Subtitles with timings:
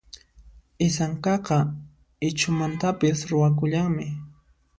[0.85, 1.59] Isankaqa
[2.27, 4.07] Ichhumantapis ruwakullanmi.